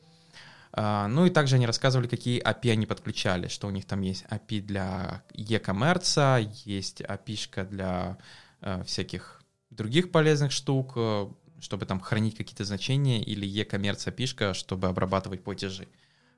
[0.73, 4.25] А, ну и также они рассказывали, какие API они подключали, что у них там есть
[4.31, 8.19] API для e-commerce, есть API для
[8.61, 11.29] э, всяких других полезных штук, э,
[11.61, 15.89] чтобы там хранить какие-то значения, или e-commerce API, чтобы обрабатывать платежи.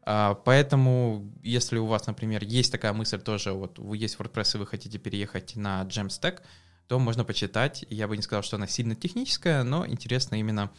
[0.03, 4.59] А, поэтому, если у вас, например, есть такая мысль тоже, вот вы есть WordPress и
[4.59, 6.40] вы хотите переехать на Jamstack,
[6.88, 7.85] то можно почитать.
[7.88, 10.71] Я бы не сказал, что она сильно техническая, но интересно именно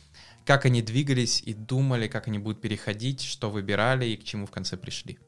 [0.46, 4.52] как они двигались и думали, как они будут переходить, что выбирали и к чему в
[4.52, 5.20] конце пришли.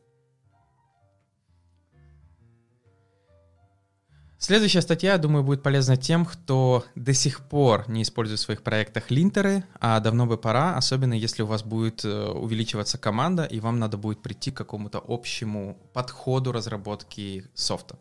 [4.43, 8.61] Следующая статья, я думаю, будет полезна тем, кто до сих пор не использует в своих
[8.61, 13.61] проектах линтеры, а давно бы пора, особенно если у вас будет э, увеличиваться команда, и
[13.61, 17.97] вам надо будет прийти к какому-то общему подходу разработки софта.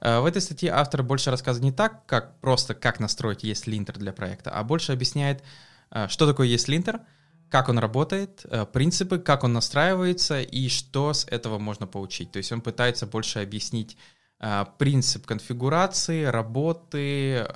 [0.00, 3.98] Э, в этой статье автор больше рассказывает не так, как просто как настроить есть линтер
[3.98, 5.42] для проекта, а больше объясняет,
[6.08, 7.00] что такое ESLinter,
[7.48, 12.32] как он работает, э, принципы, как он настраивается и что с этого можно получить.
[12.32, 13.96] То есть он пытается больше объяснить
[14.40, 17.46] э, принцип конфигурации, работы,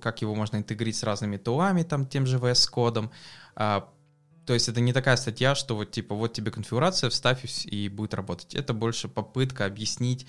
[0.00, 3.10] как его можно интегрировать с разными тулами, там, тем же VS кодом.
[3.54, 8.12] То есть это не такая статья, что вот типа вот тебе конфигурация, вставь и будет
[8.12, 8.54] работать.
[8.54, 10.26] Это больше попытка объяснить,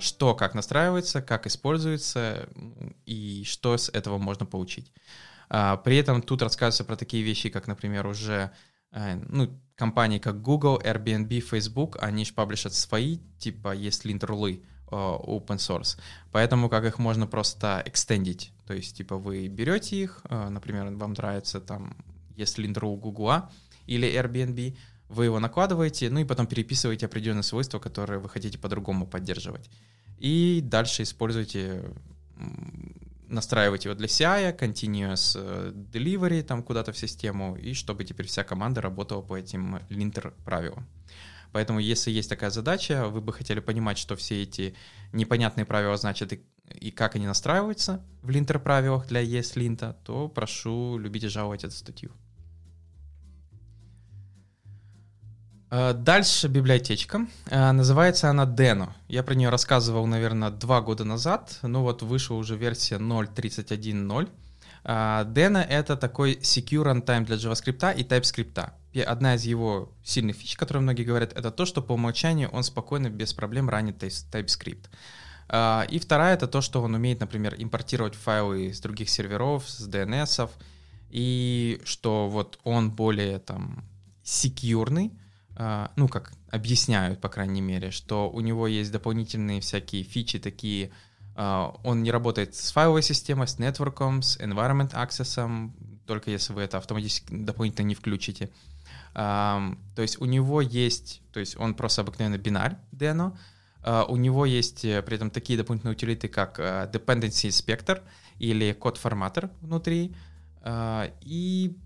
[0.00, 2.48] что как настраивается, как используется
[3.06, 4.92] и что с этого можно получить.
[5.48, 8.50] А, при этом тут рассказывается про такие вещи, как, например, уже
[8.92, 14.62] э, ну, компании как Google, Airbnb, Facebook, они же паблишат свои, типа, есть линт-рулы.
[14.90, 15.98] open source.
[16.32, 18.52] Поэтому как их можно просто экстендить.
[18.66, 21.94] То есть, типа, вы берете их, например, вам нравится там
[22.36, 23.42] ESLint у Google
[23.86, 24.76] или Airbnb,
[25.08, 29.70] вы его накладываете, ну и потом переписываете определенные свойства, которые вы хотите по-другому поддерживать.
[30.18, 31.84] И дальше используйте,
[33.28, 38.44] настраивайте его для CI, continuous э, delivery там куда-то в систему, и чтобы теперь вся
[38.44, 40.86] команда работала по этим линтер правилам.
[41.52, 44.74] Поэтому, если есть такая задача, вы бы хотели понимать, что все эти
[45.12, 46.42] непонятные правила значат и,
[46.74, 51.74] и как они настраиваются в линтер правилах для ESLint, то прошу любить и жаловать эту
[51.74, 52.10] статью.
[55.70, 57.26] Дальше библиотечка.
[57.50, 58.90] Э, называется она Deno.
[59.08, 61.58] Я про нее рассказывал, наверное, два года назад.
[61.62, 64.28] Ну вот вышла уже версия 0.31.0.
[64.84, 68.70] Deno— это такой secure runtime для JavaScript и TypeScript.
[69.04, 73.10] Одна из его сильных фич, которые многие говорят, это то, что по умолчанию он спокойно,
[73.10, 74.86] без проблем ранит TypeScript.
[75.48, 79.88] Э, и вторая— это то, что он умеет, например, импортировать файлы с других серверов, с
[79.88, 80.50] DNS,
[81.10, 83.84] и что вот он более там
[84.22, 85.12] секьюрный,
[85.96, 90.92] ну, как объясняют, по крайней мере, что у него есть дополнительные всякие фичи такие,
[91.40, 95.70] а, он не работает с файловой системой, с нетворком, с environment access,
[96.04, 98.50] только если вы это автоматически дополнительно не включите.
[99.14, 103.36] То есть у него есть, то есть он просто обыкновенный бинарь Deno,
[103.82, 108.02] а, у него есть э, при этом такие дополнительные утилиты, как э, Dependency Inspector
[108.38, 110.14] или код форматор внутри,
[111.22, 111.76] и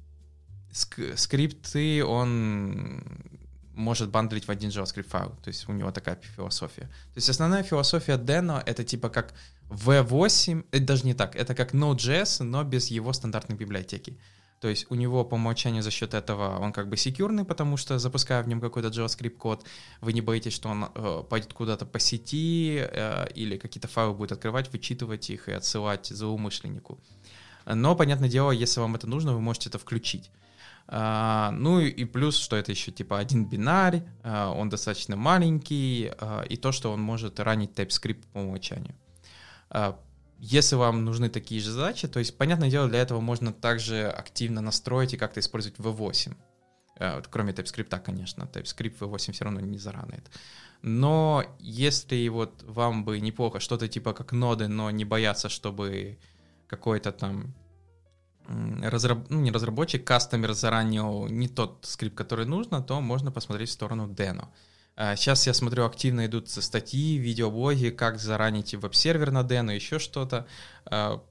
[0.73, 3.03] скрипты он
[3.75, 5.31] может бандлить в один JavaScript файл.
[5.43, 6.83] То есть у него такая философия.
[6.83, 9.35] То есть основная философия Deno— это типа как
[9.71, 14.19] V8, это даже не так, это как Node.js, но без его стандартной библиотеки.
[14.61, 17.99] То есть у него по умолчанию за счет этого он как бы секьюрный, потому что
[17.99, 19.65] запуская в нем какой-то JavaScript код,
[20.01, 24.33] вы не боитесь, что он э, пойдет куда-то по сети э, или какие-то файлы будет
[24.33, 27.01] открывать, вычитывать их и отсылать злоумышленнику.
[27.67, 30.31] Но, понятное дело, если вам это нужно, вы можете это включить.
[30.89, 36.43] А, ну и плюс, что это еще типа один бинарь, а, он достаточно маленький, а,
[36.43, 38.95] и то, что он может ранить TypeScript по умолчанию.
[40.39, 44.61] Если вам нужны такие же задачи, то есть, понятное дело, для этого можно также активно
[44.61, 46.35] настроить и как-то использовать V8.
[47.31, 48.43] Кроме TypeScript, конечно.
[48.53, 50.29] TypeScript V8 все равно не заранает.
[50.83, 56.19] Но если вот вам бы неплохо что-то типа как ноды, но не бояться, чтобы
[56.67, 57.55] какой-то там
[58.83, 59.29] разраб...
[59.31, 64.09] ну, не разработчик, кастомер заранее не тот скрипт, который нужно, то можно посмотреть в сторону
[64.09, 64.49] Deno.
[65.17, 70.47] Сейчас я смотрю, активно идут статьи, видеоблоги, как заранить веб-сервер на Deno, еще что-то.
[70.85, 71.23] А,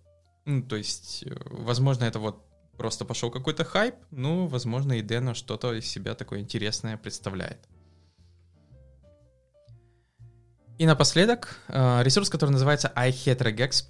[0.46, 2.44] ну, то есть, э, возможно, это вот
[2.78, 7.60] просто пошел какой-то хайп, ну, возможно, и Deno что-то из себя такое интересное представляет.
[10.80, 13.86] И напоследок, э, ресурс, который называется iHateRegexp.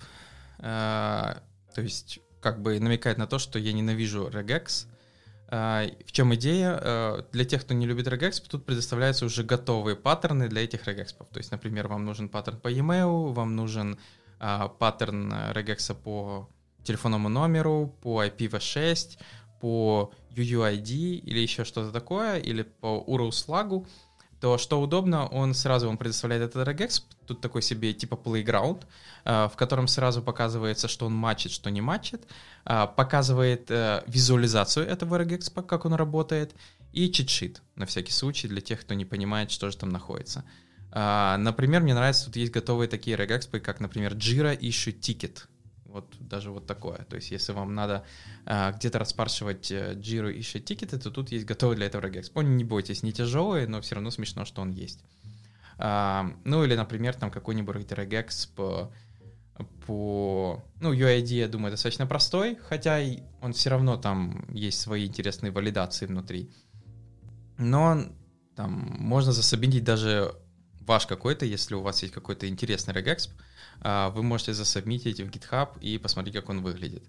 [0.59, 1.35] Э,
[1.73, 4.87] то есть как бы намекает на то, что я ненавижу regex.
[5.47, 6.79] А, в чем идея?
[6.81, 11.15] А, для тех, кто не любит regex, тут предоставляются уже готовые паттерны для этих regex.
[11.17, 13.97] То есть, например, вам нужен паттерн по e-mail, вам нужен
[14.39, 16.49] а, паттерн regex по
[16.83, 19.19] телефонному номеру, по IPv6,
[19.61, 23.87] по UUID или еще что-то такое, или по URL слагу
[24.41, 28.85] то что удобно, он сразу вам предоставляет этот regex, тут такой себе типа playground,
[29.23, 32.23] э, в котором сразу показывается, что он матчит, что не матчит,
[32.65, 36.55] э, показывает э, визуализацию этого regex, как он работает,
[36.91, 40.43] и чит-шит, на всякий случай, для тех, кто не понимает, что же там находится.
[40.93, 45.43] Например, мне нравится, тут есть готовые такие regex, как, например, Jira Issue Ticket,
[45.91, 46.97] вот даже вот такое.
[47.09, 48.03] То есть, если вам надо
[48.45, 52.31] а, где-то распаршивать э, Jira и тикеты, то тут есть готовый для этого regex.
[52.33, 55.03] Он, не бойтесь, не тяжелый, но все равно смешно, что он есть.
[55.77, 58.91] А, ну или, например, там какой-нибудь regex по,
[59.85, 60.63] по...
[60.79, 62.99] Ну, UID, я думаю, достаточно простой, хотя
[63.41, 66.51] он все равно там есть свои интересные валидации внутри.
[67.57, 68.05] Но
[68.55, 70.35] там можно засобмитить даже
[70.85, 73.29] ваш какой-то, если у вас есть какой-то интересный regex,
[73.81, 77.03] а, вы можете засобмитить в GitHub и посмотреть, как он выглядит.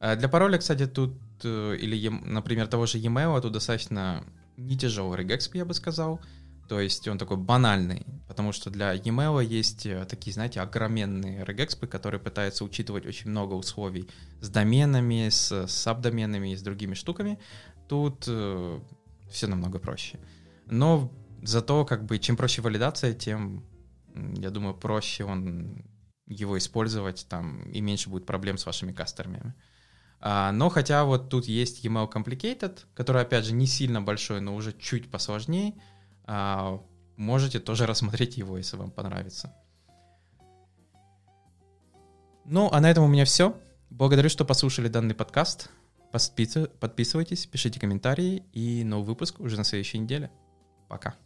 [0.00, 1.14] А, для пароля, кстати, тут,
[1.44, 4.24] э, или, например, того же e-mail, тут достаточно
[4.56, 6.20] не тяжелый regex, я бы сказал.
[6.68, 11.86] То есть он такой банальный, потому что для e-mail есть э, такие, знаете, огроменные регекспы,
[11.86, 14.08] которые пытаются учитывать очень много условий
[14.40, 17.38] с доменами, с сабдоменами и с другими штуками.
[17.88, 18.80] Тут э,
[19.30, 20.18] все намного проще.
[20.66, 21.12] Но
[21.46, 23.64] зато, как бы, чем проще валидация, тем,
[24.14, 25.84] я думаю, проще он
[26.26, 29.54] его использовать там и меньше будет проблем с вашими кастомерами.
[30.18, 34.54] А, но хотя вот тут есть email complicated, который опять же не сильно большой, но
[34.54, 35.74] уже чуть посложнее,
[36.24, 36.82] а,
[37.16, 39.54] можете тоже рассмотреть его, если вам понравится.
[42.44, 43.58] Ну, а на этом у меня все.
[43.90, 45.70] Благодарю, что послушали данный подкаст.
[46.80, 50.30] Подписывайтесь, пишите комментарии и новый выпуск уже на следующей неделе.
[50.88, 51.16] Пока.